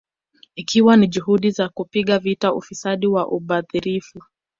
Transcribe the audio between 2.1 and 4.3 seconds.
vita ufisadi na ubadhirifu